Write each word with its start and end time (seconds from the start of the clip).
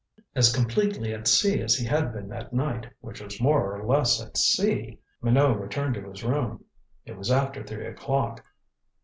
As 0.33 0.51
completely 0.51 1.13
at 1.13 1.27
sea 1.27 1.61
as 1.61 1.75
he 1.75 1.85
had 1.85 2.11
been 2.11 2.27
that 2.29 2.53
night 2.53 2.87
which 3.01 3.21
was 3.21 3.39
more 3.39 3.77
or 3.79 3.85
less 3.85 4.19
at 4.19 4.35
sea 4.35 4.99
Minot 5.21 5.59
returned 5.61 5.93
to 5.93 6.09
his 6.09 6.23
room. 6.23 6.65
It 7.05 7.15
was 7.15 7.29
after 7.29 7.63
three 7.63 7.85
o'clock. 7.85 8.43